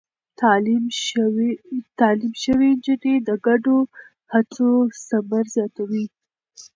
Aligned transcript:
تعليم 0.41 0.83
شوې 2.43 2.69
نجونې 2.75 3.13
د 3.27 3.29
ګډو 3.45 3.77
هڅو 4.31 4.69
ثمر 5.07 5.45
زياتوي. 5.55 6.05